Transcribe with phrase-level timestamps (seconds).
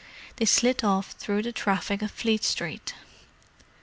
[0.37, 2.95] They slid off through the traffic of Fleet Street.